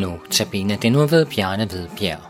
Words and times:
Notabene 0.00 0.76
det 0.76 0.92
nu 0.92 1.06
ved 1.06 1.26
Bjarne 1.26 1.66
Hvidbjerg. 1.66 2.20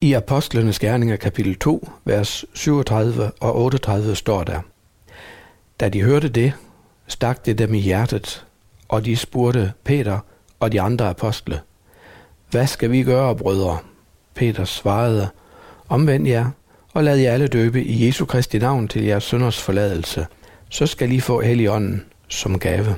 I 0.00 0.12
Apostlenes 0.12 0.78
Gerninger 0.78 1.16
kapitel 1.16 1.58
2, 1.58 1.88
vers 2.04 2.44
37 2.54 3.30
og 3.40 3.56
38 3.56 4.14
står 4.14 4.44
der, 4.44 4.60
Da 5.80 5.88
de 5.88 6.02
hørte 6.02 6.28
det, 6.28 6.52
stak 7.06 7.46
det 7.46 7.58
dem 7.58 7.74
i 7.74 7.78
hjertet, 7.78 8.46
og 8.88 9.04
de 9.04 9.16
spurgte 9.16 9.72
Peter 9.84 10.18
og 10.60 10.72
de 10.72 10.80
andre 10.80 11.08
apostle, 11.08 11.60
Hvad 12.50 12.66
skal 12.66 12.90
vi 12.90 13.02
gøre, 13.02 13.36
brødre? 13.36 13.78
Peter 14.34 14.64
svarede, 14.64 15.28
Omvend 15.88 16.26
jer, 16.26 16.50
og 16.94 17.04
lad 17.04 17.18
jer 17.18 17.32
alle 17.32 17.46
døbe 17.46 17.84
i 17.84 18.06
Jesu 18.06 18.24
Kristi 18.24 18.58
navn 18.58 18.88
til 18.88 19.04
jeres 19.04 19.24
sønders 19.24 19.62
forladelse, 19.62 20.26
så 20.68 20.86
skal 20.86 21.12
I 21.12 21.20
få 21.20 21.40
Helligånden 21.40 22.04
som 22.28 22.58
gave. 22.58 22.96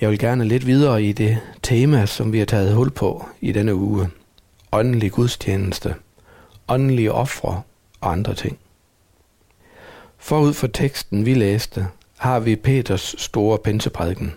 Jeg 0.00 0.10
vil 0.10 0.18
gerne 0.18 0.44
lidt 0.44 0.66
videre 0.66 1.02
i 1.02 1.12
det 1.12 1.38
tema, 1.62 2.06
som 2.06 2.32
vi 2.32 2.38
har 2.38 2.46
taget 2.46 2.74
hul 2.74 2.90
på 2.90 3.26
i 3.40 3.52
denne 3.52 3.74
uge. 3.74 4.08
Åndelig 4.72 5.12
gudstjeneste, 5.12 5.94
åndelige 6.68 7.12
ofre 7.12 7.62
og 8.00 8.12
andre 8.12 8.34
ting. 8.34 8.58
Forud 10.18 10.52
for 10.52 10.66
teksten, 10.66 11.26
vi 11.26 11.34
læste, 11.34 11.86
har 12.16 12.40
vi 12.40 12.56
Peters 12.56 13.14
store 13.18 13.58
pinseprædiken, 13.58 14.34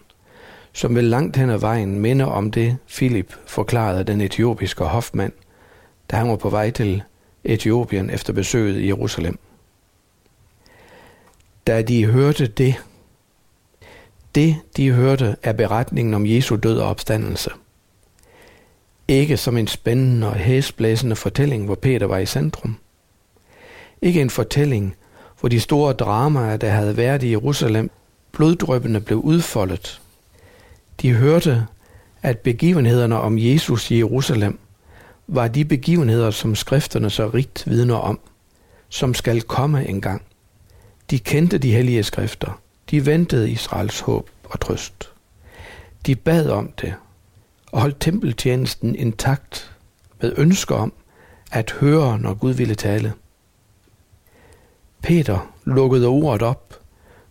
som 0.73 0.95
vel 0.95 1.03
langt 1.03 1.37
hen 1.37 1.49
ad 1.49 1.57
vejen 1.57 1.99
minder 1.99 2.25
om 2.25 2.51
det, 2.51 2.77
Philip 2.87 3.35
forklarede 3.45 4.03
den 4.03 4.21
etiopiske 4.21 4.83
hofmand, 4.83 5.33
da 6.11 6.15
han 6.15 6.29
var 6.29 6.35
på 6.35 6.49
vej 6.49 6.71
til 6.71 7.03
Etiopien 7.43 8.09
efter 8.09 8.33
besøget 8.33 8.77
i 8.77 8.87
Jerusalem. 8.87 9.39
Da 11.67 11.81
de 11.81 12.05
hørte 12.05 12.47
det, 12.47 12.75
det, 14.35 14.55
de 14.77 14.91
hørte, 14.91 15.35
er 15.43 15.53
beretningen 15.53 16.13
om 16.13 16.25
Jesu 16.25 16.55
død 16.55 16.79
og 16.79 16.89
opstandelse. 16.89 17.49
Ikke 19.07 19.37
som 19.37 19.57
en 19.57 19.67
spændende 19.67 20.27
og 20.27 20.35
hæsblæsende 20.35 21.15
fortælling, 21.15 21.65
hvor 21.65 21.75
Peter 21.75 22.05
var 22.05 22.17
i 22.17 22.25
centrum. 22.25 22.77
Ikke 24.01 24.21
en 24.21 24.29
fortælling, 24.29 24.95
hvor 25.39 25.49
de 25.49 25.59
store 25.59 25.93
dramaer, 25.93 26.57
der 26.57 26.69
havde 26.69 26.97
været 26.97 27.23
i 27.23 27.31
Jerusalem, 27.31 27.91
bloddrøbende 28.31 29.01
blev 29.01 29.19
udfoldet. 29.19 30.01
De 31.01 31.13
hørte, 31.13 31.67
at 32.21 32.37
begivenhederne 32.39 33.19
om 33.19 33.37
Jesus 33.37 33.91
i 33.91 33.97
Jerusalem 33.97 34.59
var 35.27 35.47
de 35.47 35.65
begivenheder, 35.65 36.31
som 36.31 36.55
skrifterne 36.55 37.09
så 37.09 37.27
rigt 37.27 37.63
vidner 37.67 37.95
om, 37.95 38.19
som 38.89 39.13
skal 39.13 39.41
komme 39.41 39.87
engang. 39.87 40.21
De 41.09 41.19
kendte 41.19 41.57
de 41.57 41.71
hellige 41.71 42.03
skrifter. 42.03 42.61
De 42.91 43.05
ventede 43.05 43.51
Israels 43.51 43.99
håb 43.99 44.29
og 44.43 44.59
trøst. 44.59 45.11
De 46.05 46.15
bad 46.15 46.49
om 46.49 46.71
det 46.81 46.93
og 47.71 47.81
holdt 47.81 47.99
tempeltjenesten 47.99 48.95
intakt 48.95 49.71
med 50.21 50.33
ønsker 50.37 50.75
om 50.75 50.93
at 51.51 51.71
høre, 51.71 52.19
når 52.19 52.33
Gud 52.33 52.53
ville 52.53 52.75
tale. 52.75 53.13
Peter 55.01 55.53
lukkede 55.65 56.07
ordet 56.07 56.41
op, 56.41 56.79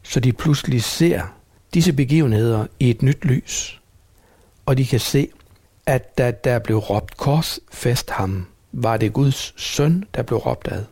så 0.03 0.21
de 0.21 0.33
pludselig 0.33 0.83
ser 0.83 1.38
disse 1.75 1.93
begivenheder 1.93 2.67
i 2.81 2.91
et 2.91 3.03
nyt 3.03 3.25
lys. 3.25 3.81
Og 4.67 4.79
de 4.79 4.87
kan 4.87 5.01
se, 5.01 5.29
at 5.87 6.19
da 6.19 6.31
der 6.31 6.59
blev 6.59 6.77
råbt 6.77 7.17
kors 7.17 7.61
fest 7.73 8.11
ham, 8.11 8.47
var 8.73 8.97
det 8.97 9.13
Guds 9.13 9.55
søn, 9.57 10.05
der 10.15 10.23
blev 10.23 10.39
råbt 10.39 10.69
ad. 10.71 10.85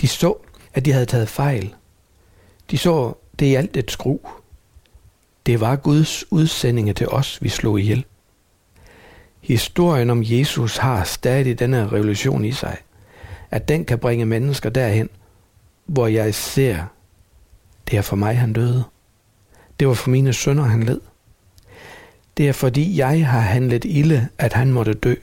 De 0.00 0.08
så, 0.08 0.34
at 0.74 0.84
de 0.84 0.92
havde 0.92 1.06
taget 1.06 1.28
fejl. 1.28 1.74
De 2.70 2.78
så 2.78 3.12
det 3.38 3.46
i 3.46 3.54
alt 3.54 3.76
et 3.76 3.90
skru. 3.90 4.18
Det 5.46 5.60
var 5.60 5.76
Guds 5.76 6.32
udsendinge 6.32 6.92
til 6.92 7.08
os, 7.08 7.42
vi 7.42 7.48
slog 7.48 7.80
ihjel. 7.80 8.04
Historien 9.40 10.10
om 10.10 10.22
Jesus 10.24 10.76
har 10.76 11.04
stadig 11.04 11.58
denne 11.58 11.88
revolution 11.88 12.44
i 12.44 12.52
sig, 12.52 12.76
at 13.50 13.68
den 13.68 13.84
kan 13.84 13.98
bringe 13.98 14.26
mennesker 14.26 14.70
derhen, 14.70 15.08
hvor 15.86 16.06
jeg 16.06 16.34
ser, 16.34 16.84
det 17.90 17.98
er 17.98 18.02
for 18.02 18.16
mig, 18.16 18.38
han 18.38 18.52
døde. 18.52 18.84
Det 19.80 19.88
var 19.88 19.94
for 19.94 20.10
mine 20.10 20.32
sønner, 20.32 20.62
han 20.62 20.82
led. 20.82 21.00
Det 22.36 22.48
er 22.48 22.52
fordi 22.52 22.98
jeg 22.98 23.28
har 23.28 23.40
handlet 23.40 23.84
ille, 23.84 24.28
at 24.38 24.52
han 24.52 24.72
måtte 24.72 24.94
dø. 24.94 25.14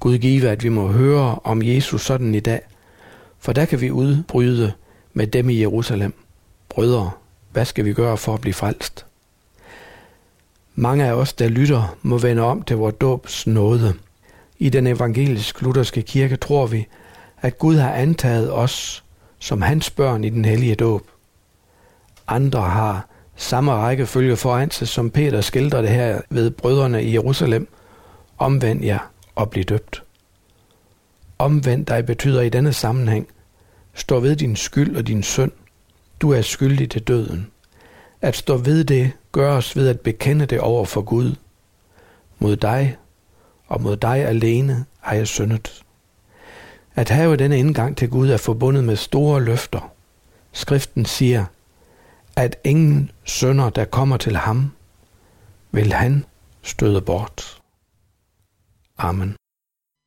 Gud 0.00 0.18
give, 0.18 0.50
at 0.50 0.62
vi 0.62 0.68
må 0.68 0.86
høre 0.88 1.38
om 1.44 1.62
Jesus 1.62 2.02
sådan 2.02 2.34
i 2.34 2.40
dag, 2.40 2.60
for 3.38 3.52
der 3.52 3.64
kan 3.64 3.80
vi 3.80 3.90
udbryde 3.90 4.72
med 5.12 5.26
dem 5.26 5.50
i 5.50 5.60
Jerusalem. 5.60 6.14
Brødre, 6.68 7.10
hvad 7.50 7.64
skal 7.64 7.84
vi 7.84 7.92
gøre 7.92 8.16
for 8.16 8.34
at 8.34 8.40
blive 8.40 8.54
frelst? 8.54 9.06
Mange 10.74 11.04
af 11.04 11.12
os, 11.12 11.32
der 11.32 11.48
lytter, 11.48 11.96
må 12.02 12.18
vende 12.18 12.42
om 12.42 12.62
til 12.62 12.76
vores 12.76 12.94
dåbs 13.00 13.46
nåde. 13.46 13.94
I 14.58 14.68
den 14.68 14.86
evangelisk-lutherske 14.86 16.02
kirke 16.02 16.36
tror 16.36 16.66
vi, 16.66 16.86
at 17.42 17.58
Gud 17.58 17.76
har 17.76 17.92
antaget 17.92 18.52
os 18.52 19.04
som 19.38 19.62
hans 19.62 19.90
børn 19.90 20.24
i 20.24 20.30
den 20.30 20.44
hellige 20.44 20.74
dåb. 20.74 21.02
Andre 22.26 22.60
har 22.60 23.06
samme 23.42 23.72
rækkefølge 23.72 24.36
foran 24.36 24.70
sig, 24.70 24.88
som 24.88 25.10
Peter 25.10 25.40
skildrer 25.40 25.80
det 25.80 25.90
her 25.90 26.20
ved 26.30 26.50
brødrene 26.50 27.04
i 27.04 27.12
Jerusalem. 27.12 27.68
Omvend 28.38 28.84
jer 28.84 29.10
og 29.34 29.50
bliv 29.50 29.64
døbt. 29.64 30.02
Omvend 31.38 31.86
dig 31.86 32.06
betyder 32.06 32.40
i 32.40 32.48
denne 32.48 32.72
sammenhæng, 32.72 33.28
stå 33.94 34.20
ved 34.20 34.36
din 34.36 34.56
skyld 34.56 34.96
og 34.96 35.06
din 35.06 35.22
synd. 35.22 35.52
Du 36.20 36.32
er 36.32 36.42
skyldig 36.42 36.90
til 36.90 37.02
døden. 37.02 37.50
At 38.20 38.36
stå 38.36 38.56
ved 38.56 38.84
det 38.84 39.12
gøres 39.32 39.76
ved 39.76 39.88
at 39.88 40.00
bekende 40.00 40.46
det 40.46 40.60
over 40.60 40.84
for 40.84 41.02
Gud. 41.02 41.34
Mod 42.38 42.56
dig 42.56 42.96
og 43.66 43.82
mod 43.82 43.96
dig 43.96 44.26
alene 44.26 44.84
har 45.00 45.16
jeg 45.16 45.26
syndet. 45.26 45.82
At 46.94 47.08
have 47.08 47.36
denne 47.36 47.58
indgang 47.58 47.96
til 47.96 48.10
Gud 48.10 48.30
er 48.30 48.36
forbundet 48.36 48.84
med 48.84 48.96
store 48.96 49.40
løfter. 49.42 49.92
Skriften 50.52 51.04
siger, 51.04 51.44
at 52.36 52.56
ingen 52.64 53.10
sønder, 53.24 53.70
der 53.70 53.84
kommer 53.84 54.16
til 54.16 54.36
ham, 54.36 54.72
vil 55.70 55.92
han 55.92 56.24
støde 56.62 57.02
bort. 57.02 57.62
Amen. 58.98 59.36